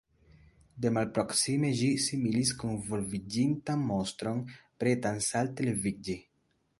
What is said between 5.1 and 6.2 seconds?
salte leviĝi.